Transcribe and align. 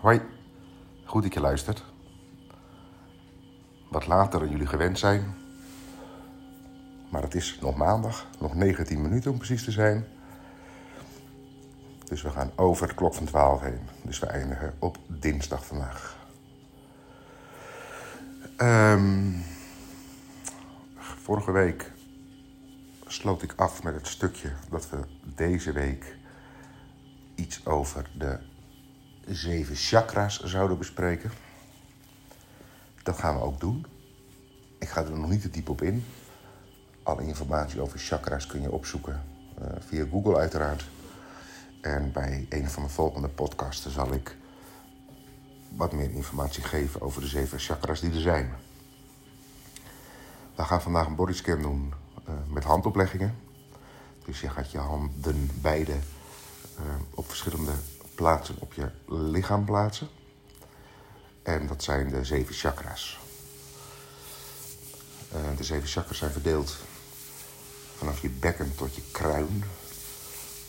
Hoi, 0.00 0.20
goed 1.04 1.22
dat 1.22 1.34
je 1.34 1.40
luistert. 1.40 1.84
Wat 3.88 4.06
later 4.06 4.40
dan 4.40 4.50
jullie 4.50 4.66
gewend 4.66 4.98
zijn. 4.98 5.34
Maar 7.10 7.22
het 7.22 7.34
is 7.34 7.58
nog 7.60 7.76
maandag, 7.76 8.26
nog 8.38 8.54
19 8.54 9.02
minuten 9.02 9.30
om 9.30 9.36
precies 9.36 9.64
te 9.64 9.70
zijn. 9.70 10.06
Dus 12.04 12.22
we 12.22 12.30
gaan 12.30 12.50
over 12.56 12.88
de 12.88 12.94
klok 12.94 13.14
van 13.14 13.24
12 13.26 13.60
heen. 13.60 13.80
Dus 14.02 14.18
we 14.18 14.26
eindigen 14.26 14.74
op 14.78 14.98
dinsdag 15.06 15.66
vandaag. 15.66 16.16
Ehm, 18.56 19.32
vorige 20.98 21.52
week 21.52 21.92
sloot 23.06 23.42
ik 23.42 23.52
af 23.56 23.82
met 23.82 23.94
het 23.94 24.06
stukje 24.06 24.52
dat 24.70 24.90
we 24.90 24.98
deze 25.34 25.72
week 25.72 26.16
iets 27.34 27.66
over 27.66 28.10
de 28.18 28.49
zeven 29.34 29.76
chakras 29.76 30.40
zouden 30.40 30.78
bespreken. 30.78 31.30
Dat 33.02 33.18
gaan 33.18 33.34
we 33.34 33.42
ook 33.42 33.60
doen. 33.60 33.86
Ik 34.78 34.88
ga 34.88 35.04
er 35.04 35.18
nog 35.18 35.30
niet 35.30 35.42
te 35.42 35.50
diep 35.50 35.68
op 35.68 35.82
in. 35.82 36.04
Alle 37.02 37.22
informatie 37.22 37.80
over 37.80 37.98
chakras 37.98 38.46
kun 38.46 38.62
je 38.62 38.72
opzoeken 38.72 39.22
uh, 39.60 39.66
via 39.78 40.06
Google 40.10 40.36
uiteraard. 40.36 40.88
En 41.80 42.12
bij 42.12 42.46
een 42.48 42.70
van 42.70 42.82
de 42.82 42.88
volgende 42.88 43.28
podcasten 43.28 43.90
zal 43.90 44.12
ik 44.12 44.36
wat 45.76 45.92
meer 45.92 46.10
informatie 46.10 46.62
geven 46.62 47.00
over 47.00 47.20
de 47.20 47.26
zeven 47.26 47.58
chakras 47.58 48.00
die 48.00 48.12
er 48.12 48.20
zijn. 48.20 48.52
We 50.54 50.62
gaan 50.62 50.82
vandaag 50.82 51.06
een 51.06 51.14
bodyscan 51.14 51.62
doen 51.62 51.92
uh, 52.28 52.34
met 52.48 52.64
handopleggingen. 52.64 53.34
Dus 54.24 54.40
je 54.40 54.50
gaat 54.50 54.70
je 54.70 54.78
handen 54.78 55.50
beide 55.60 55.92
uh, 55.92 56.84
op 57.14 57.28
verschillende 57.28 57.72
plaatsen 58.20 58.56
op 58.58 58.72
je 58.72 58.90
lichaam 59.06 59.64
plaatsen. 59.64 60.08
En 61.42 61.66
dat 61.66 61.82
zijn 61.82 62.08
de 62.08 62.24
zeven 62.24 62.54
chakras. 62.54 63.20
Uh, 65.34 65.56
de 65.56 65.64
zeven 65.64 65.88
chakras 65.88 66.18
zijn 66.18 66.30
verdeeld 66.30 66.76
vanaf 67.96 68.22
je 68.22 68.28
bekken 68.28 68.74
tot 68.74 68.94
je 68.94 69.02
kruin. 69.12 69.64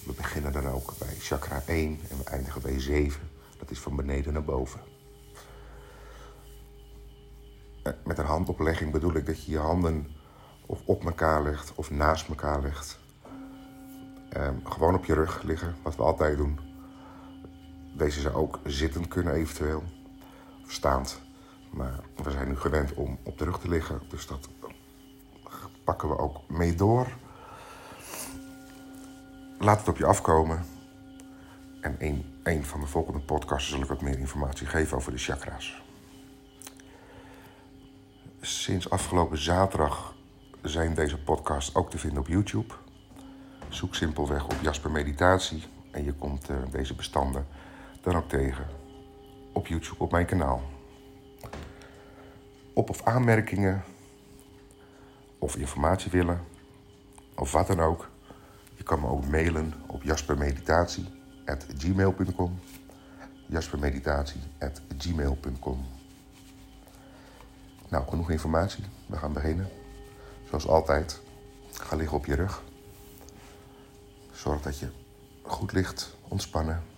We 0.05 0.13
beginnen 0.13 0.51
dan 0.51 0.67
ook 0.67 0.93
bij 0.97 1.15
chakra 1.19 1.63
1 1.65 1.99
en 2.09 2.17
we 2.17 2.23
eindigen 2.23 2.61
bij 2.61 2.79
7. 2.79 3.29
Dat 3.57 3.71
is 3.71 3.79
van 3.79 3.95
beneden 3.95 4.33
naar 4.33 4.43
boven. 4.43 4.81
Met 8.03 8.17
een 8.17 8.25
handoplegging 8.25 8.91
bedoel 8.91 9.15
ik 9.15 9.25
dat 9.25 9.45
je 9.45 9.51
je 9.51 9.57
handen 9.57 10.07
of 10.65 10.79
op 10.85 11.05
elkaar 11.05 11.43
legt 11.43 11.71
of 11.75 11.91
naast 11.91 12.27
elkaar 12.27 12.61
legt. 12.61 12.99
Um, 14.37 14.61
gewoon 14.67 14.95
op 14.95 15.05
je 15.05 15.13
rug 15.13 15.43
liggen, 15.43 15.75
wat 15.83 15.95
we 15.95 16.03
altijd 16.03 16.37
doen. 16.37 16.70
Deze 17.93 18.19
zou 18.19 18.35
ook 18.35 18.59
zittend 18.65 19.07
kunnen 19.07 19.33
eventueel, 19.33 19.83
of 20.63 20.71
staand. 20.71 21.21
Maar 21.69 21.99
we 22.23 22.31
zijn 22.31 22.47
nu 22.47 22.57
gewend 22.57 22.93
om 22.93 23.17
op 23.23 23.37
de 23.37 23.43
rug 23.43 23.59
te 23.59 23.69
liggen, 23.69 24.01
dus 24.09 24.27
dat 24.27 24.49
pakken 25.83 26.09
we 26.09 26.17
ook 26.17 26.49
mee 26.49 26.75
door. 26.75 27.07
Laat 29.59 29.79
het 29.79 29.87
op 29.87 29.97
je 29.97 30.05
afkomen. 30.05 30.65
En 31.81 31.99
in 31.99 32.39
een 32.43 32.65
van 32.65 32.79
de 32.79 32.87
volgende 32.87 33.19
podcasts 33.19 33.69
zal 33.69 33.81
ik 33.81 33.87
wat 33.87 34.01
meer 34.01 34.19
informatie 34.19 34.67
geven 34.67 34.97
over 34.97 35.11
de 35.11 35.17
chakra's. 35.17 35.81
Sinds 38.41 38.89
afgelopen 38.89 39.37
zaterdag 39.37 40.15
zijn 40.61 40.93
deze 40.93 41.17
podcasts 41.17 41.75
ook 41.75 41.89
te 41.89 41.97
vinden 41.97 42.19
op 42.19 42.27
YouTube. 42.27 42.73
Zoek 43.69 43.95
simpelweg 43.95 44.43
op 44.43 44.55
Jasper 44.61 44.91
Meditatie 44.91 45.63
en 45.91 46.03
je 46.03 46.13
komt 46.13 46.49
uh, 46.49 46.57
deze 46.71 46.95
bestanden 46.95 47.47
dan 48.01 48.15
ook 48.15 48.29
tegen 48.29 48.67
op 49.53 49.67
YouTube 49.67 50.03
op 50.03 50.11
mijn 50.11 50.25
kanaal. 50.25 50.63
Op 52.73 52.89
of 52.89 53.03
aanmerkingen 53.03 53.83
of 55.37 55.55
informatie 55.55 56.11
willen 56.11 56.39
of 57.35 57.51
wat 57.51 57.67
dan 57.67 57.79
ook. 57.79 58.09
Je 58.75 58.83
kan 58.83 58.99
me 58.99 59.07
ook 59.07 59.27
mailen 59.27 59.73
op 59.87 60.03
jaspermeditatie.gmail.com 60.03 62.59
jaspermeditatie.gmail.com 63.45 65.85
Nou, 67.89 68.07
genoeg 68.07 68.29
informatie. 68.29 68.83
We 69.05 69.17
gaan 69.17 69.33
beginnen. 69.33 69.69
Zoals 70.47 70.67
altijd, 70.67 71.21
ga 71.71 71.95
liggen 71.95 72.17
op 72.17 72.25
je 72.25 72.35
rug. 72.35 72.63
Zorg 74.31 74.61
dat 74.61 74.79
je 74.79 74.89
goed 75.41 75.71
ligt, 75.71 76.15
ontspannen. 76.27 76.90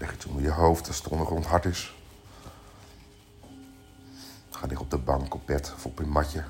Leg 0.00 0.14
iets 0.14 0.24
onder 0.24 0.42
je 0.42 0.50
hoofd 0.50 0.86
als 0.88 1.02
de 1.02 1.10
ondergrond 1.10 1.46
hard 1.46 1.64
is. 1.64 1.94
Ga 4.50 4.66
liggen 4.66 4.84
op 4.84 4.90
de 4.90 4.98
bank, 4.98 5.34
op 5.34 5.46
bed 5.46 5.72
of 5.74 5.86
op 5.86 5.98
een 5.98 6.08
matje, 6.08 6.44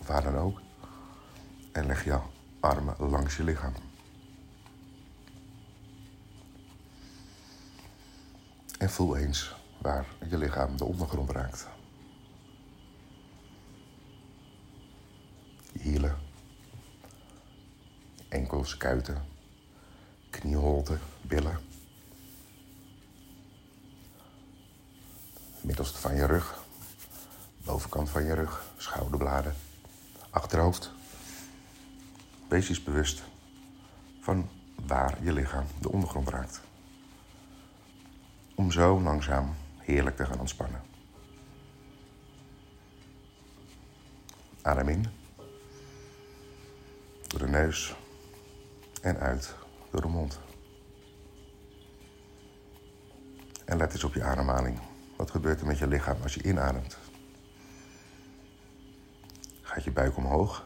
of 0.00 0.06
waar 0.06 0.22
dan 0.22 0.36
ook. 0.36 0.60
En 1.72 1.86
leg 1.86 2.04
je 2.04 2.18
armen 2.60 2.94
langs 2.98 3.36
je 3.36 3.44
lichaam. 3.44 3.72
En 8.78 8.90
voel 8.90 9.16
eens 9.16 9.54
waar 9.78 10.06
je 10.28 10.38
lichaam 10.38 10.76
de 10.76 10.84
ondergrond 10.84 11.30
raakt. 11.30 11.68
Hielen, 15.72 16.18
enkels, 18.28 18.76
kuiten, 18.76 19.24
knieholte, 20.30 20.98
billen. 21.22 21.73
Middelste 25.64 25.98
van 25.98 26.14
je 26.14 26.26
rug, 26.26 26.64
bovenkant 27.64 28.10
van 28.10 28.24
je 28.24 28.34
rug, 28.34 28.64
schouderbladen, 28.76 29.54
achterhoofd. 30.30 30.90
Wees 32.48 32.68
eens 32.68 32.82
bewust 32.82 33.22
van 34.20 34.48
waar 34.86 35.18
je 35.22 35.32
lichaam 35.32 35.64
de 35.80 35.90
ondergrond 35.90 36.28
raakt. 36.28 36.60
Om 38.54 38.70
zo 38.70 39.00
langzaam 39.00 39.54
heerlijk 39.78 40.16
te 40.16 40.26
gaan 40.26 40.40
ontspannen. 40.40 40.82
Adem 44.62 44.88
in. 44.88 45.06
Door 47.26 47.38
de 47.38 47.48
neus. 47.48 47.94
En 49.02 49.18
uit 49.18 49.54
door 49.90 50.00
de 50.00 50.08
mond. 50.08 50.38
En 53.64 53.76
let 53.76 53.92
eens 53.92 54.04
op 54.04 54.14
je 54.14 54.22
ademhaling. 54.22 54.83
Wat 55.16 55.30
gebeurt 55.30 55.60
er 55.60 55.66
met 55.66 55.78
je 55.78 55.86
lichaam 55.86 56.22
als 56.22 56.34
je 56.34 56.42
inademt? 56.42 56.98
Gaat 59.62 59.84
je 59.84 59.90
buik 59.90 60.16
omhoog? 60.16 60.64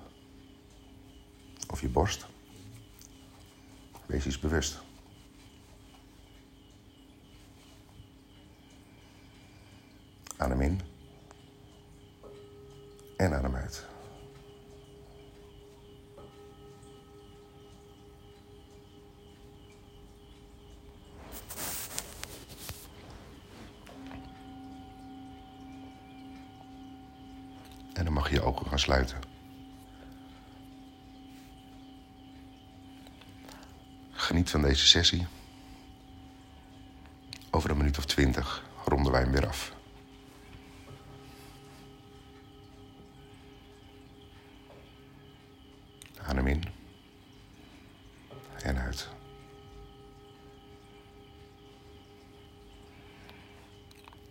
Of 1.71 1.81
je 1.81 1.89
borst? 1.89 2.27
Wees 4.07 4.25
eens 4.25 4.39
bewust. 4.39 4.81
Adem 10.37 10.61
in. 10.61 10.81
En 13.17 13.35
adem 13.35 13.55
uit. 13.55 13.87
Mag 28.19 28.29
je 28.29 28.35
je 28.35 28.43
ogen 28.43 28.67
gaan 28.67 28.79
sluiten. 28.79 29.19
Geniet 34.13 34.51
van 34.51 34.63
deze 34.63 34.87
sessie. 34.87 35.27
Over 37.51 37.71
een 37.71 37.77
minuut 37.77 37.99
of 37.99 38.05
twintig 38.05 38.65
ronden 38.85 39.13
wij 39.13 39.21
hem 39.21 39.33
weer 39.33 39.47
af. 39.47 39.73
Adem 46.23 46.47
in. 46.47 46.65
En 48.63 48.79
uit. 48.79 49.09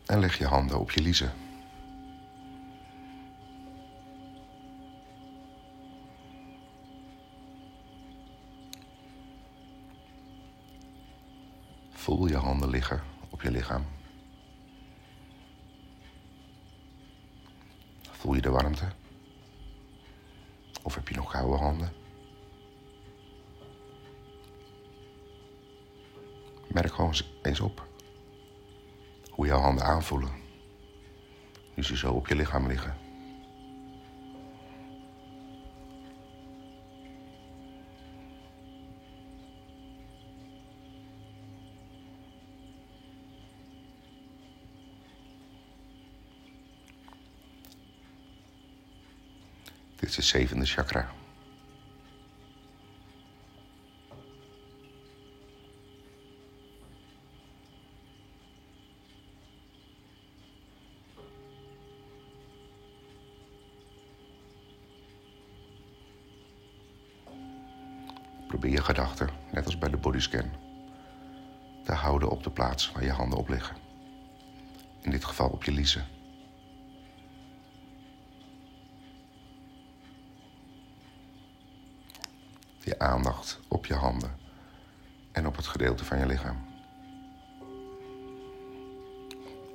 En 0.05 0.19
leg 0.19 0.37
je 0.37 0.45
handen 0.45 0.79
op 0.79 0.91
je 0.91 1.01
liezen. 1.01 1.46
Voel 12.07 12.27
je 12.27 12.37
handen 12.37 12.69
liggen 12.69 13.03
op 13.29 13.41
je 13.41 13.51
lichaam. 13.51 13.85
Voel 18.11 18.33
je 18.33 18.41
de 18.41 18.49
warmte? 18.49 18.85
Of 20.83 20.95
heb 20.95 21.07
je 21.07 21.15
nog 21.15 21.31
koude 21.31 21.57
handen? 21.57 21.93
Merk 26.67 26.93
gewoon 26.93 27.13
eens 27.41 27.59
op. 27.59 27.87
hoe 29.29 29.45
jouw 29.45 29.59
handen 29.59 29.85
aanvoelen. 29.85 30.31
Nu 31.75 31.83
ze 31.83 31.97
zo 31.97 32.13
op 32.13 32.27
je 32.27 32.35
lichaam 32.35 32.67
liggen. 32.67 33.06
Het 50.17 50.25
zevende 50.25 50.65
chakra. 50.65 51.09
Probeer 68.47 68.71
je 68.71 68.83
gedachten, 68.83 69.29
net 69.51 69.65
als 69.65 69.77
bij 69.77 69.89
de 69.89 69.97
bodyscan, 69.97 70.49
te 71.83 71.93
houden 71.93 72.29
op 72.29 72.43
de 72.43 72.49
plaats 72.49 72.91
waar 72.91 73.03
je 73.03 73.11
handen 73.11 73.39
op 73.39 73.49
liggen. 73.49 73.75
In 75.01 75.11
dit 75.11 75.25
geval 75.25 75.49
op 75.49 75.63
je 75.63 75.71
liezen. 75.71 76.16
Je 82.87 82.99
aandacht 82.99 83.59
op 83.67 83.85
je 83.85 83.93
handen 83.93 84.37
en 85.31 85.47
op 85.47 85.55
het 85.55 85.67
gedeelte 85.67 86.05
van 86.05 86.19
je 86.19 86.25
lichaam. 86.25 86.65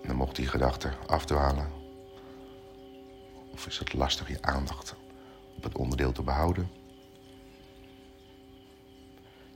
Dan 0.07 0.17
mocht 0.17 0.37
die 0.37 0.47
gedachte 0.47 0.93
afdwalen. 1.07 1.71
Of 3.53 3.67
is 3.67 3.79
het 3.79 3.93
lastig 3.93 4.29
je 4.29 4.43
aandacht 4.43 4.95
op 5.57 5.63
het 5.63 5.77
onderdeel 5.77 6.13
te 6.13 6.23
behouden? 6.23 6.71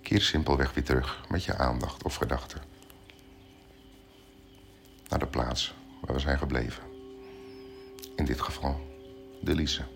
Keer 0.03 0.21
simpelweg 0.21 0.75
weer 0.75 0.85
terug 0.85 1.25
met 1.29 1.45
je 1.45 1.57
aandacht 1.57 2.05
of 2.05 2.15
gedachten 2.15 2.63
naar 5.09 5.19
de 5.19 5.27
plaats 5.27 5.75
waar 6.01 6.15
we 6.15 6.21
zijn 6.21 6.39
gebleven. 6.39 6.83
In 8.17 8.25
dit 8.25 8.41
geval 8.41 8.81
de 9.43 9.55
Lise. 9.55 9.96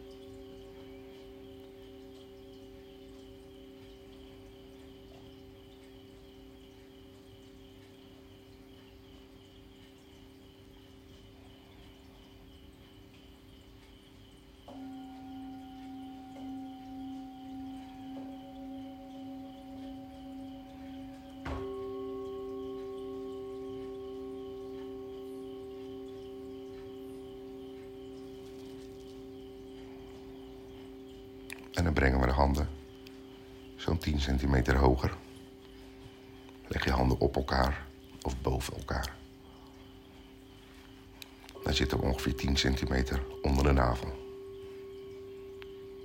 Dan 41.70 41.78
zitten 41.78 41.98
we 41.98 42.04
ongeveer 42.04 42.34
10 42.34 42.56
centimeter 42.56 43.22
onder 43.42 43.64
de 43.64 43.72
navel. 43.72 44.08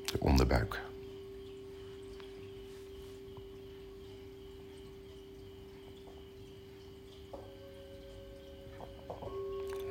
De 0.05 0.19
onderbuik. 0.19 0.81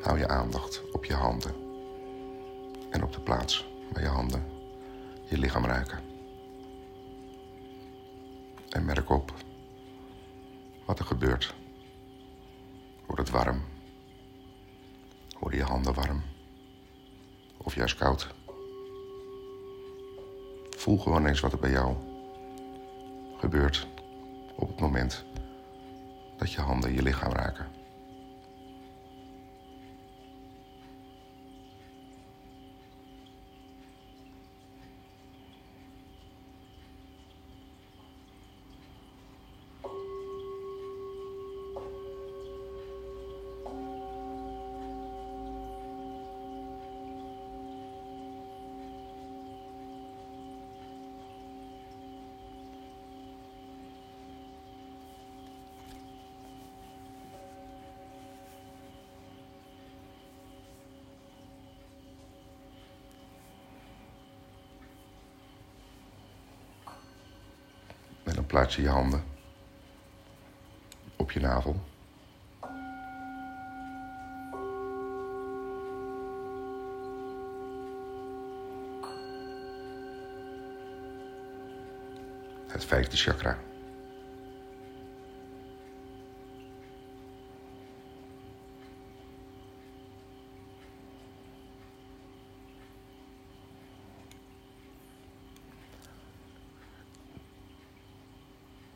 Hou 0.03 0.19
je 0.19 0.29
aandacht 0.29 0.83
op 0.93 1.05
je 1.05 1.15
handen 1.15 1.55
en 2.91 3.03
op 3.03 3.13
de 3.13 3.21
plaats 3.21 3.67
waar 3.93 4.03
je 4.03 4.09
handen 4.09 4.45
je 5.29 5.39
lichaam 5.39 5.65
ruiken. 5.65 5.99
En 8.69 8.85
merk 8.85 9.11
op 9.11 9.35
wat 10.87 10.99
er 10.99 11.05
gebeurt. 11.05 11.55
Wordt 13.07 13.21
het 13.21 13.31
warm? 13.31 13.74
Worden 15.45 15.63
je 15.63 15.71
handen 15.71 15.95
warm? 15.95 16.23
Of 17.57 17.75
juist 17.75 17.97
koud? 17.97 18.35
Voel 20.71 20.99
gewoon 20.99 21.27
eens 21.27 21.41
wat 21.41 21.53
er 21.53 21.59
bij 21.59 21.71
jou 21.71 21.97
gebeurt 23.39 23.87
op 24.57 24.69
het 24.69 24.81
moment 24.81 25.25
dat 26.39 26.53
je 26.53 26.61
handen 26.61 26.95
je 26.95 27.03
lichaam 27.03 27.33
raken. 27.33 27.67
Plaats 68.47 68.77
je 68.77 68.83
je 68.83 68.89
handen 68.89 69.25
op 71.17 71.31
je 71.31 71.41
navel. 71.41 71.83
Het 82.67 82.85
vijfde 82.85 83.17
chakra. 83.17 83.59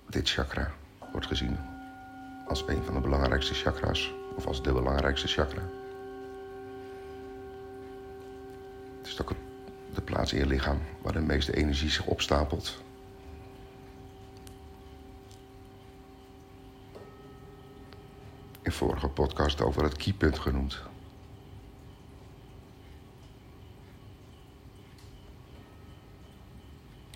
Dit 0.09 0.18
chakra 0.29 0.73
wordt 1.13 1.27
gezien 1.27 1.59
als 2.47 2.65
een 2.67 2.83
van 2.85 2.95
de 2.95 3.01
belangrijkste 3.01 3.55
chakras 3.55 4.13
of 4.37 4.47
als 4.47 4.63
de 4.63 4.73
belangrijkste 4.73 5.29
chakra. 5.29 5.63
Het 8.99 9.07
is 9.07 9.21
ook 9.21 9.33
de 9.95 10.01
plaats 10.01 10.33
in 10.33 10.39
je 10.39 10.47
lichaam 10.47 10.79
waar 11.03 11.13
de 11.13 11.21
meeste 11.21 11.57
energie 11.57 11.91
zich 11.91 12.07
opstapelt. 12.07 12.83
In 18.63 18.73
vorige 18.73 19.09
podcast 19.09 19.61
over 19.61 19.83
het 19.83 19.97
keypunt 19.97 20.39
genoemd. 20.39 20.83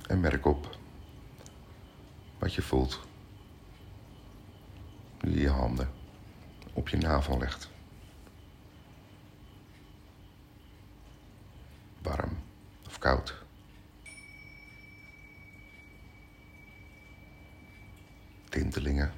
En 0.06 0.20
merk 0.20 0.46
op 0.46 0.80
wat 2.42 2.54
je 2.54 2.62
voelt. 2.62 3.00
Nu 5.20 5.30
je 5.30 5.40
je 5.40 5.48
handen 5.48 5.90
op 6.72 6.88
je 6.88 6.96
navel 6.96 7.38
legt. 7.38 7.70
Warm 12.02 12.38
of 12.86 12.98
koud. 12.98 13.34
Tintelingen. 18.48 19.12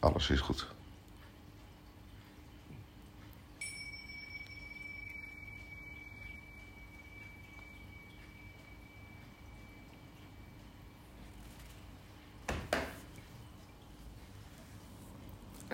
Alles 0.00 0.30
is 0.30 0.40
goed. 0.40 0.74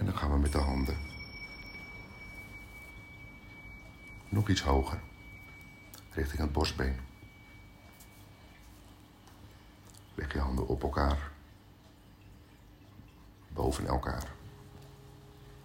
En 0.01 0.07
dan 0.07 0.17
gaan 0.17 0.29
we 0.29 0.31
samen 0.31 0.41
met 0.41 0.53
de 0.53 0.59
handen. 0.59 0.97
Nog 4.29 4.40
iets 4.51 4.63
hoger, 4.63 5.01
richting 6.11 6.41
het 6.41 6.53
borstbeen. 6.53 6.97
Leg 10.15 10.33
je 10.33 10.39
handen 10.39 10.67
op 10.67 10.83
elkaar, 10.83 11.31
boven 13.49 13.87
elkaar, 13.87 14.33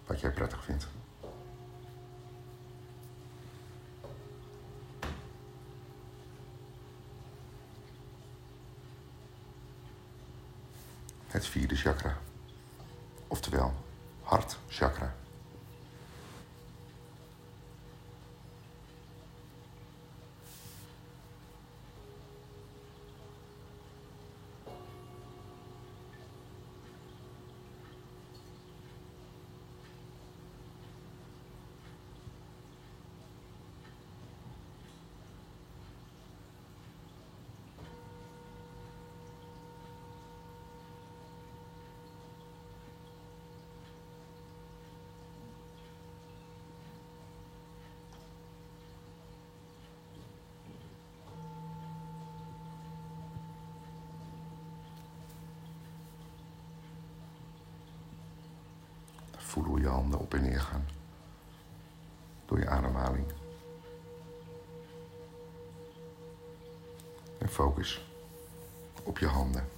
wat 0.06 0.20
jij 0.20 0.30
prettig 0.30 0.64
vindt. 0.64 0.88
Het 11.26 11.46
vierde 11.46 11.76
chakra, 11.76 12.18
oftewel 13.28 13.74
hartchakra. 14.22 15.14
Voel 59.56 59.64
hoe 59.64 59.80
je 59.80 59.88
handen 59.88 60.18
op 60.18 60.34
en 60.34 60.42
neer 60.42 60.60
gaan. 60.60 60.86
Door 62.46 62.58
je 62.58 62.68
ademhaling. 62.68 63.26
En 67.38 67.48
focus 67.48 68.06
op 69.02 69.18
je 69.18 69.26
handen. 69.26 69.68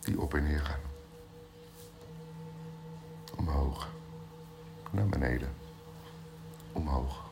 Die 0.00 0.20
op 0.20 0.34
en 0.34 0.42
neer 0.42 0.60
gaan. 0.60 0.80
Omhoog. 3.36 3.88
Naar 4.90 5.08
beneden. 5.08 5.54
Omhoog. 6.72 7.30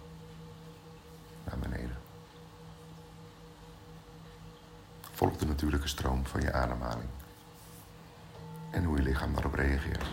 Naar 1.45 1.59
beneden. 1.59 1.99
Volg 5.01 5.37
de 5.37 5.47
natuurlijke 5.47 5.89
stroom 5.89 6.27
van 6.27 6.41
je 6.41 6.53
ademhaling. 6.53 7.09
En 8.71 8.85
hoe 8.85 8.97
je 8.97 9.03
lichaam 9.03 9.33
daarop 9.33 9.55
reageert. 9.55 10.07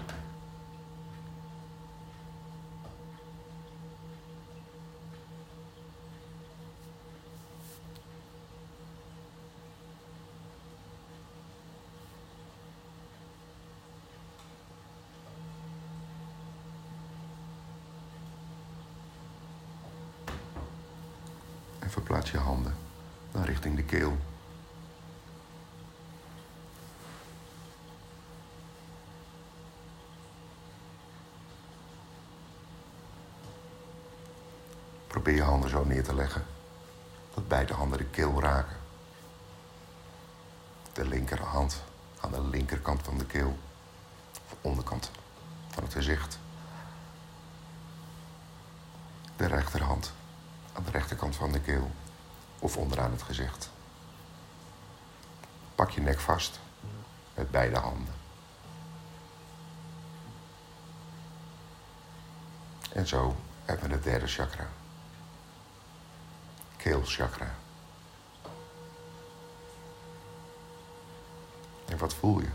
De 43.17 43.25
keel, 43.25 43.57
onderkant 44.62 45.12
van 45.69 45.84
het 45.84 45.93
gezicht. 45.93 46.39
De 49.36 49.45
rechterhand 49.45 50.13
aan 50.74 50.84
de 50.84 50.91
rechterkant 50.91 51.36
van 51.36 51.51
de 51.51 51.60
keel 51.60 51.91
of 52.60 52.77
onderaan 52.77 53.12
het 53.12 53.22
gezicht. 53.22 53.69
Pak 55.75 55.89
je 55.89 56.01
nek 56.01 56.19
vast 56.19 56.60
met 57.34 57.51
beide 57.51 57.77
handen. 57.77 58.13
En 62.93 63.07
zo 63.07 63.36
hebben 63.65 63.88
we 63.88 63.93
het 63.93 64.03
derde 64.03 64.27
chakra. 64.27 64.67
Keelchakra. 66.77 67.55
En 71.86 71.98
wat 71.98 72.13
voel 72.13 72.39
je? 72.39 72.50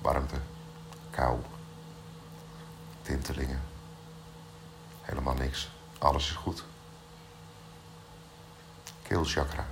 Warmte, 0.00 0.40
kou, 1.10 1.40
tintelingen. 3.02 3.60
Helemaal 5.00 5.34
niks. 5.34 5.70
Alles 6.00 6.30
is 6.30 6.36
goed. 6.36 6.64
Keelchakra. 9.02 9.66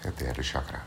Het 0.00 0.18
derde 0.18 0.42
chakra. 0.42 0.82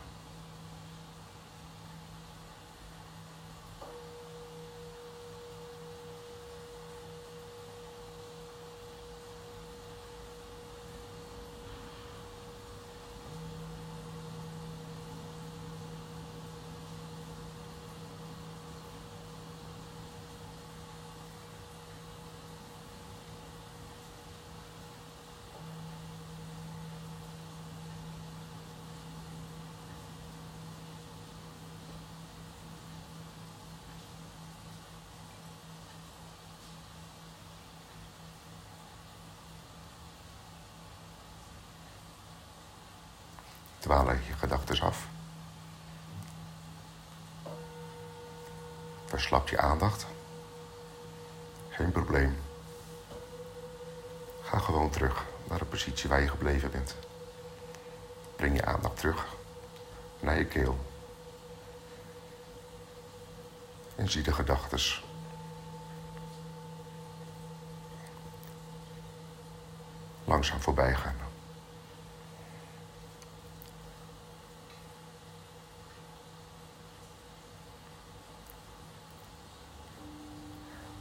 Dwalen 43.82 44.22
je 44.28 44.34
gedachten 44.34 44.82
af. 44.82 45.08
Verslap 49.06 49.48
je 49.48 49.60
aandacht. 49.60 50.06
Geen 51.70 51.92
probleem. 51.92 52.38
Ga 54.42 54.60
gewoon 54.60 54.90
terug 54.90 55.26
naar 55.44 55.60
de 55.60 55.66
positie 55.66 56.10
waar 56.10 56.22
je 56.22 56.28
gebleven 56.28 56.72
bent. 56.72 56.96
Breng 58.36 58.56
je 58.56 58.66
aandacht 58.66 58.98
terug 58.98 59.26
naar 60.20 60.38
je 60.38 60.46
keel. 60.46 60.78
En 63.96 64.10
zie 64.10 64.24
de 64.24 64.34
gedachten 64.34 64.80
langzaam 70.24 70.62
voorbij 70.62 70.96
gaan. 70.96 71.16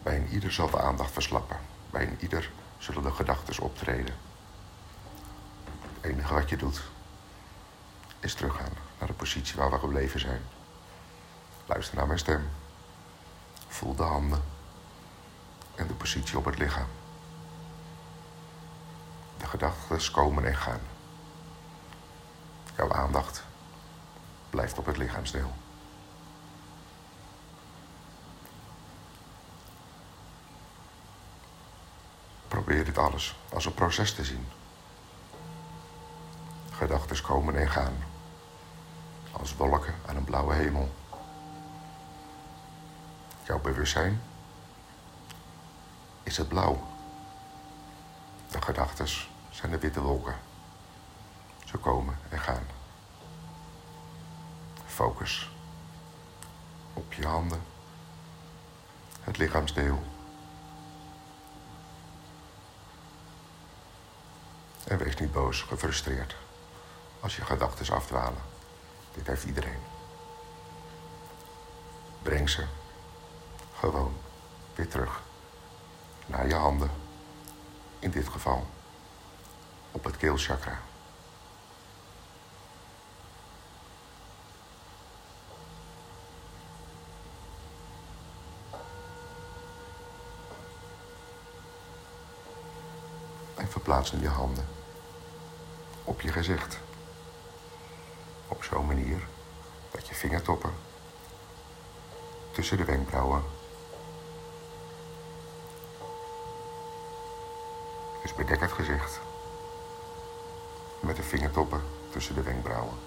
Bij 0.02 0.16
een 0.16 0.19
ieder 0.30 0.52
zal 0.52 0.70
de 0.70 0.80
aandacht 0.80 1.12
verslappen. 1.12 1.56
Bij 1.90 2.06
een 2.06 2.18
ieder 2.20 2.50
zullen 2.78 3.02
de 3.02 3.10
gedachten 3.10 3.62
optreden. 3.62 4.14
Het 5.94 6.10
enige 6.10 6.34
wat 6.34 6.48
je 6.48 6.56
doet 6.56 6.82
is 8.20 8.34
teruggaan 8.34 8.72
naar 8.98 9.08
de 9.08 9.14
positie 9.14 9.56
waar 9.56 9.70
we 9.70 9.78
gebleven 9.78 10.20
zijn. 10.20 10.42
Luister 11.66 11.96
naar 11.96 12.06
mijn 12.06 12.18
stem. 12.18 12.48
Voel 13.68 13.94
de 13.94 14.02
handen 14.02 14.42
en 15.74 15.86
de 15.86 15.94
positie 15.94 16.38
op 16.38 16.44
het 16.44 16.58
lichaam. 16.58 16.88
De 19.38 19.46
gedachten 19.46 20.12
komen 20.12 20.44
en 20.44 20.56
gaan. 20.56 20.80
Jouw 22.76 22.92
aandacht 22.92 23.44
blijft 24.50 24.78
op 24.78 24.86
het 24.86 24.96
lichaamsdeel. 24.96 25.52
Probeer 32.48 32.84
dit 32.84 32.89
alles 33.00 33.36
als 33.52 33.66
een 33.66 33.74
proces 33.74 34.14
te 34.14 34.24
zien. 34.24 34.48
Gedachten 36.70 37.22
komen 37.22 37.56
en 37.56 37.68
gaan, 37.68 38.04
als 39.32 39.56
wolken 39.56 39.94
aan 40.06 40.16
een 40.16 40.24
blauwe 40.24 40.54
hemel. 40.54 40.88
Jouw 43.42 43.60
bewustzijn 43.60 44.22
is 46.22 46.36
het 46.36 46.48
blauw. 46.48 46.86
De 48.50 48.62
gedachten 48.62 49.08
zijn 49.50 49.70
de 49.70 49.78
witte 49.78 50.00
wolken. 50.00 50.36
Ze 51.64 51.76
komen 51.76 52.18
en 52.28 52.38
gaan. 52.38 52.66
Focus 54.86 55.50
op 56.94 57.12
je 57.12 57.26
handen, 57.26 57.62
het 59.20 59.36
lichaamsdeel. 59.36 60.02
En 64.90 64.98
wees 64.98 65.16
niet 65.16 65.32
boos, 65.32 65.62
gefrustreerd 65.62 66.36
als 67.20 67.36
je 67.36 67.44
gedachten 67.44 67.94
afdwalen. 67.94 68.42
Dit 69.14 69.26
heeft 69.26 69.44
iedereen. 69.44 69.78
Breng 72.22 72.50
ze 72.50 72.64
gewoon 73.78 74.16
weer 74.74 74.88
terug 74.88 75.20
naar 76.26 76.46
je 76.46 76.54
handen. 76.54 76.90
In 77.98 78.10
dit 78.10 78.28
geval 78.28 78.66
op 79.90 80.04
het 80.04 80.16
keelchakra. 80.16 80.78
En 93.54 93.68
verplaats 93.68 94.12
nu 94.12 94.20
je 94.20 94.28
handen 94.28 94.79
op 96.04 96.20
je 96.20 96.32
gezicht. 96.32 96.78
Op 98.48 98.64
zo'n 98.64 98.86
manier 98.86 99.26
dat 99.90 100.08
je 100.08 100.14
vingertoppen 100.14 100.72
tussen 102.52 102.76
de 102.76 102.84
wenkbrauwen. 102.84 103.42
Dus 108.22 108.34
bedek 108.34 108.60
het 108.60 108.72
gezicht 108.72 109.20
met 111.00 111.16
de 111.16 111.22
vingertoppen 111.22 111.82
tussen 112.10 112.34
de 112.34 112.42
wenkbrauwen. 112.42 112.98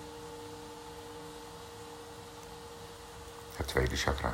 Het 3.56 3.68
tweede 3.68 3.96
chakra. 3.96 4.34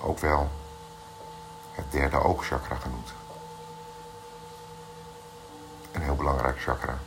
Ook 0.00 0.18
wel 0.18 0.50
het 1.72 1.92
derde 1.92 2.16
oogchakra 2.16 2.76
genoemd. 2.76 3.12
Een 5.92 6.02
heel 6.02 6.16
chakra. 6.38 6.98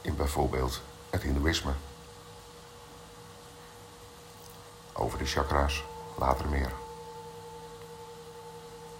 In 0.00 0.16
bijvoorbeeld 0.16 0.80
het 1.10 1.22
Hindoeïsme. 1.22 1.72
Over 4.92 5.18
de 5.18 5.24
chakra's 5.24 5.84
later 6.18 6.48
meer. 6.48 6.72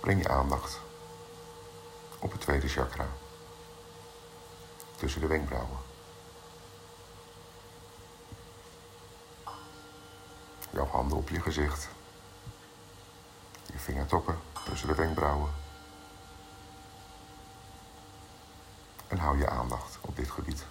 Breng 0.01 0.23
je 0.23 0.29
aandacht 0.29 0.81
op 2.19 2.33
het 2.33 2.41
tweede 2.41 2.69
chakra. 2.69 3.07
Tussen 4.97 5.21
de 5.21 5.27
wenkbrauwen. 5.27 5.79
Jouw 10.71 10.87
handen 10.87 11.19
op 11.19 11.29
je 11.29 11.41
gezicht. 11.41 11.89
Je 13.73 13.79
vingertoppen 13.79 14.39
tussen 14.65 14.89
de 14.89 14.95
wenkbrauwen. 14.95 15.64
En 19.09 19.19
hou 19.19 19.39
je 19.39 19.49
aandacht 19.49 19.99
op 20.01 20.17
dit 20.17 20.31
gebied. 20.31 20.67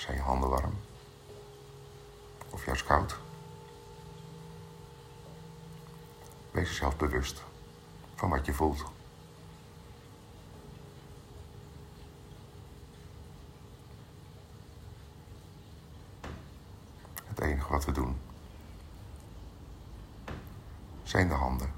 Zijn 0.00 0.16
je 0.16 0.22
handen 0.22 0.48
warm? 0.48 0.80
Of 2.50 2.64
juist 2.64 2.84
koud? 2.84 3.18
Wees 6.50 6.68
jezelf 6.68 6.96
bewust 6.96 7.42
van 8.14 8.30
wat 8.30 8.46
je 8.46 8.52
voelt. 8.52 8.84
Het 17.24 17.40
enige 17.40 17.68
wat 17.68 17.84
we 17.84 17.92
doen 17.92 18.20
zijn 21.02 21.28
de 21.28 21.34
handen 21.34 21.72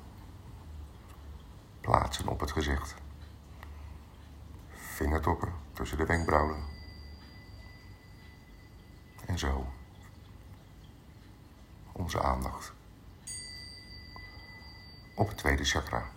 plaatsen 1.80 2.28
op 2.28 2.40
het 2.40 2.52
gezicht. 2.52 2.94
Vingertoppen 4.70 5.52
tussen 5.72 5.98
de 5.98 6.06
wenkbrauwen. 6.06 6.72
En 9.26 9.31
onze 11.92 12.22
aandacht. 12.22 12.72
Op 15.14 15.28
het 15.28 15.38
tweede 15.38 15.64
chakra. 15.64 16.10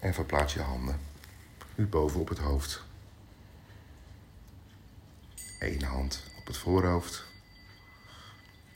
En 0.00 0.14
verplaats 0.14 0.54
je 0.54 0.60
handen. 0.60 1.00
Nu 1.74 1.86
boven 1.86 2.20
op 2.20 2.28
het 2.28 2.38
hoofd. 2.38 2.84
Eén 5.58 5.82
hand 5.82 6.24
op 6.38 6.46
het 6.46 6.56
voorhoofd, 6.56 7.24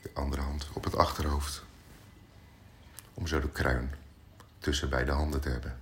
de 0.01 0.11
andere 0.13 0.41
hand 0.41 0.69
op 0.73 0.83
het 0.83 0.95
achterhoofd 0.95 1.65
om 3.15 3.27
zo 3.27 3.39
de 3.39 3.49
kruin 3.49 3.93
tussen 4.59 4.89
beide 4.89 5.11
handen 5.11 5.41
te 5.41 5.49
hebben. 5.49 5.79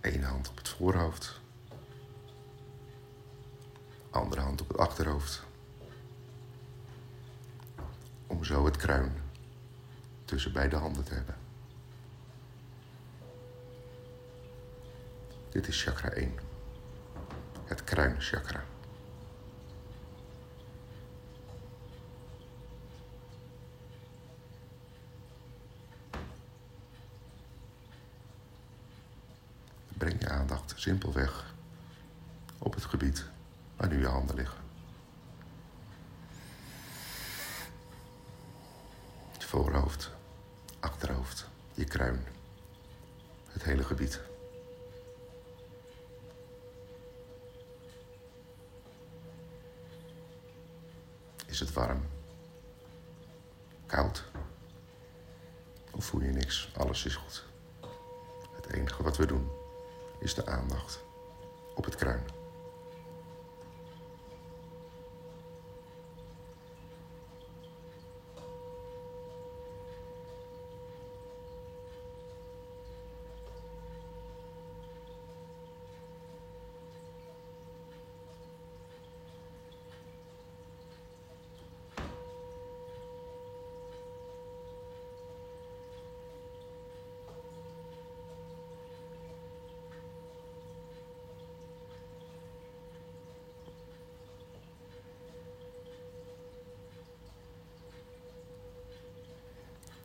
Eén 0.00 0.22
hand 0.22 0.48
op 0.48 0.56
het 0.56 0.68
voorhoofd, 0.68 1.40
andere 4.10 4.40
hand 4.40 4.60
op 4.60 4.68
het 4.68 4.76
achterhoofd. 4.76 5.42
Om 8.26 8.44
zo 8.44 8.64
het 8.64 8.76
kruin 8.76 9.12
tussen 10.24 10.52
beide 10.52 10.76
handen 10.76 11.04
te 11.04 11.14
hebben. 11.14 11.36
Dit 15.50 15.68
is 15.68 15.82
chakra 15.82 16.08
1, 16.08 16.38
het 17.64 17.84
kruinchakra. 17.84 18.64
breng 30.02 30.20
je 30.20 30.28
aandacht 30.42 30.72
simpelweg 30.76 31.54
op 32.58 32.74
het 32.74 32.84
gebied 32.84 33.24
waar 33.76 33.88
nu 33.88 34.00
je 34.00 34.06
handen 34.06 34.34
liggen. 34.34 34.58
Je 39.38 39.46
voorhoofd, 39.46 40.10
achterhoofd, 40.80 41.48
je 41.74 41.84
kruin, 41.84 42.26
het 43.48 43.62
hele 43.62 43.84
gebied. 43.84 44.20
Is 51.46 51.60
het 51.60 51.72
warm? 51.72 52.02
Koud? 53.86 54.24
Of 55.90 56.04
voel 56.04 56.22
je 56.22 56.30
niks? 56.30 56.70
Alles 56.76 57.04
is 57.04 57.16
goed. 57.16 57.44
Het 58.56 58.72
enige 58.72 59.02
wat 59.02 59.16
we 59.16 59.26
doen 59.26 59.61
is 60.22 60.34
de 60.34 60.46
aandacht 60.46 61.04
op 61.74 61.84
het 61.84 61.96
kruin. 61.96 62.41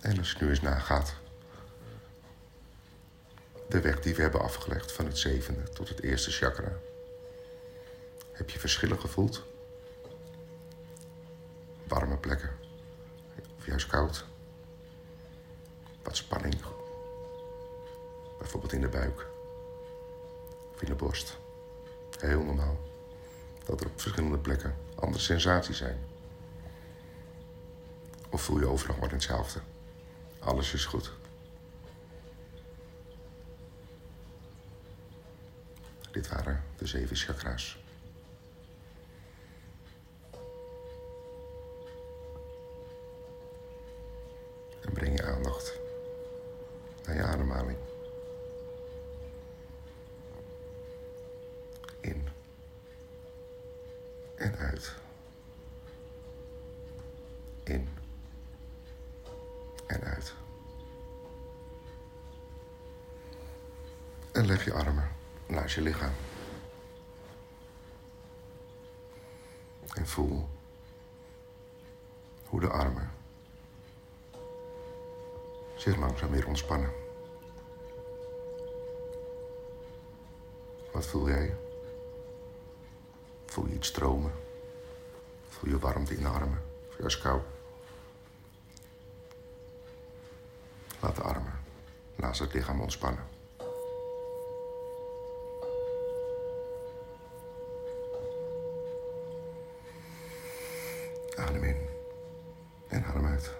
En 0.07 0.17
als 0.17 0.31
je 0.31 0.37
nu 0.43 0.49
eens 0.49 0.61
nagaat. 0.61 1.13
De 3.69 3.81
weg 3.81 3.99
die 3.99 4.15
we 4.15 4.21
hebben 4.21 4.41
afgelegd 4.41 4.91
van 4.91 5.05
het 5.05 5.17
zevende 5.17 5.69
tot 5.69 5.89
het 5.89 6.01
eerste 6.01 6.31
chakra. 6.31 6.71
Heb 8.31 8.49
je 8.49 8.59
verschillen 8.59 8.99
gevoeld? 8.99 9.43
Warme 11.87 12.17
plekken. 12.17 12.49
Of 13.57 13.65
juist 13.65 13.87
koud. 13.87 14.25
Wat 16.03 16.15
spanning. 16.15 16.55
Bijvoorbeeld 18.39 18.73
in 18.73 18.81
de 18.81 18.89
buik. 18.89 19.27
Of 20.73 20.81
in 20.81 20.87
de 20.87 20.95
borst. 20.95 21.37
Heel 22.19 22.43
normaal. 22.43 22.77
Dat 23.65 23.81
er 23.81 23.87
op 23.87 24.01
verschillende 24.01 24.37
plekken 24.37 24.75
andere 24.95 25.23
sensaties 25.23 25.77
zijn. 25.77 25.99
Of 28.29 28.41
voel 28.41 28.59
je 28.59 28.67
overal 28.67 28.97
maar 28.99 29.11
hetzelfde? 29.11 29.59
Alles 30.47 30.73
is 30.73 30.85
goed. 30.85 31.11
Dit 36.11 36.27
waren 36.27 36.63
de 36.77 36.87
zeven 36.87 37.15
chakra's. 37.15 37.79
En 44.81 44.93
breng 44.93 45.17
je 45.19 45.25
aandacht 45.25 45.79
naar 47.05 47.15
je 47.15 47.23
ademhaling. 47.23 47.77
In 52.01 52.27
en 54.35 54.55
uit. 54.57 54.93
In 57.63 57.89
en 59.87 60.03
uit. 60.03 60.33
En 64.37 64.45
leg 64.45 64.65
je 64.65 64.73
armen 64.73 65.09
naast 65.47 65.75
je 65.75 65.81
lichaam. 65.81 66.11
En 69.93 70.07
voel 70.07 70.49
hoe 72.45 72.59
de 72.59 72.69
armen 72.69 73.11
zich 75.75 75.97
langzaam 75.97 76.31
weer 76.31 76.47
ontspannen. 76.47 76.91
Wat 80.91 81.05
voel 81.05 81.29
jij? 81.29 81.55
Voel 83.45 83.67
je 83.67 83.73
iets 83.73 83.87
stromen? 83.87 84.31
Voel 85.49 85.69
je 85.69 85.79
warmte 85.79 86.13
in 86.13 86.21
de 86.21 86.29
armen? 86.29 86.61
Of 86.89 86.97
juist 86.97 87.21
koud? 87.21 87.43
Laat 90.99 91.15
de 91.15 91.21
armen 91.21 91.59
naast 92.15 92.39
het 92.39 92.53
lichaam 92.53 92.81
ontspannen. 92.81 93.35
Adem 101.37 101.63
in 101.63 101.77
en 102.87 103.03
adem 103.03 103.25
uit. 103.25 103.55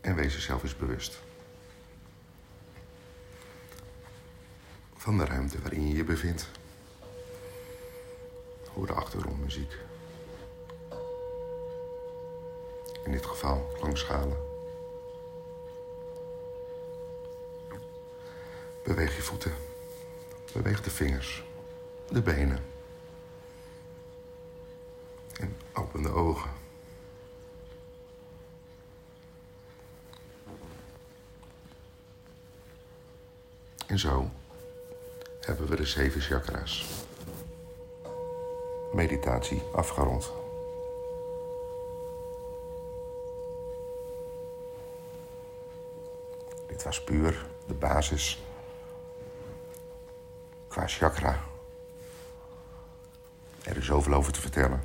En 0.00 0.14
wees 0.14 0.34
jezelf 0.34 0.62
eens 0.62 0.76
bewust. 0.76 1.18
Van 4.96 5.18
de 5.18 5.24
ruimte 5.24 5.60
waarin 5.60 5.88
je 5.88 5.94
je 5.94 6.04
bevindt. 6.04 6.48
Hoor 8.74 8.86
de 8.86 8.92
achtergrondmuziek. 8.92 9.72
In 13.04 13.12
dit 13.12 13.26
geval 13.26 13.72
klankschalen. 13.78 14.36
Beweeg 18.84 19.16
je 19.16 19.22
voeten. 19.22 19.54
Beweeg 20.52 20.82
de 20.82 20.90
vingers. 20.90 21.44
De 22.08 22.22
benen. 22.22 22.64
En 25.40 25.56
open 25.72 26.02
de 26.02 26.10
ogen. 26.10 26.59
En 33.90 33.98
zo 33.98 34.30
hebben 35.40 35.68
we 35.68 35.76
de 35.76 35.86
zeven 35.86 36.20
chakra's. 36.20 36.86
Meditatie 38.92 39.62
afgerond. 39.72 40.32
Dit 46.66 46.82
was 46.82 47.04
puur 47.04 47.46
de 47.66 47.74
basis 47.74 48.42
qua 50.68 50.86
chakra. 50.86 51.40
Er 53.62 53.76
is 53.76 53.86
zoveel 53.86 54.12
over 54.12 54.32
te 54.32 54.40
vertellen. 54.40 54.82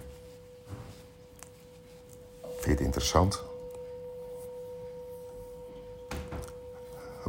Vind 2.42 2.64
je 2.64 2.70
het 2.70 2.80
interessant? 2.80 3.44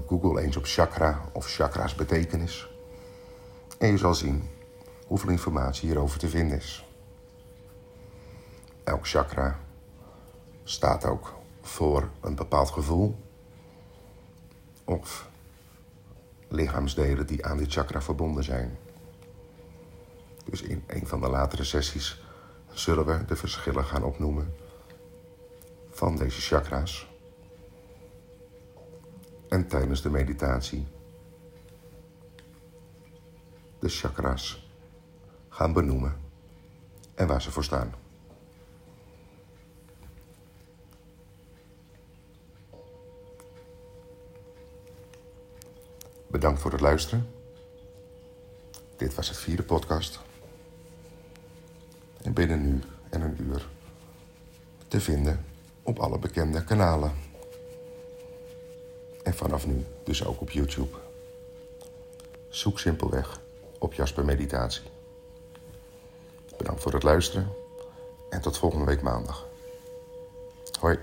Google 0.06 0.40
eens 0.40 0.56
op 0.56 0.64
chakra 0.64 1.28
of 1.32 1.46
chakra's 1.46 1.94
betekenis. 1.94 2.68
En 3.78 3.90
je 3.90 3.98
zal 3.98 4.14
zien 4.14 4.48
hoeveel 5.06 5.30
informatie 5.30 5.88
hierover 5.88 6.18
te 6.18 6.28
vinden 6.28 6.56
is. 6.56 6.86
Elk 8.84 9.06
chakra 9.08 9.58
staat 10.64 11.04
ook 11.04 11.34
voor 11.60 12.10
een 12.20 12.34
bepaald 12.34 12.70
gevoel 12.70 13.16
of 14.84 15.28
lichaamsdelen 16.48 17.26
die 17.26 17.46
aan 17.46 17.56
dit 17.56 17.72
chakra 17.72 18.02
verbonden 18.02 18.44
zijn. 18.44 18.78
Dus 20.44 20.62
in 20.62 20.84
een 20.86 21.06
van 21.06 21.20
de 21.20 21.28
latere 21.28 21.64
sessies 21.64 22.22
zullen 22.70 23.06
we 23.06 23.24
de 23.24 23.36
verschillen 23.36 23.84
gaan 23.84 24.04
opnoemen 24.04 24.54
van 25.90 26.16
deze 26.16 26.40
chakra's. 26.40 27.15
En 29.48 29.66
tijdens 29.66 30.02
de 30.02 30.10
meditatie 30.10 30.86
de 33.78 33.88
chakras 33.88 34.70
gaan 35.48 35.72
benoemen 35.72 36.16
en 37.14 37.26
waar 37.26 37.42
ze 37.42 37.50
voor 37.50 37.64
staan. 37.64 37.94
Bedankt 46.26 46.60
voor 46.60 46.72
het 46.72 46.80
luisteren. 46.80 47.28
Dit 48.96 49.14
was 49.14 49.28
het 49.28 49.38
vierde 49.38 49.62
podcast. 49.62 50.20
En 52.22 52.32
binnen 52.32 52.62
nu 52.62 52.80
en 53.10 53.20
een 53.20 53.42
uur 53.42 53.68
te 54.88 55.00
vinden 55.00 55.44
op 55.82 55.98
alle 55.98 56.18
bekende 56.18 56.64
kanalen. 56.64 57.25
En 59.26 59.34
vanaf 59.34 59.66
nu 59.66 59.84
dus 60.04 60.24
ook 60.24 60.40
op 60.40 60.50
YouTube. 60.50 60.96
Zoek 62.48 62.78
simpelweg 62.78 63.40
op 63.78 63.92
Jasper 63.94 64.24
Meditatie. 64.24 64.82
Bedankt 66.56 66.82
voor 66.82 66.92
het 66.92 67.02
luisteren 67.02 67.48
en 68.30 68.40
tot 68.40 68.58
volgende 68.58 68.84
week 68.84 69.02
maandag. 69.02 69.46
Hoi. 70.80 70.98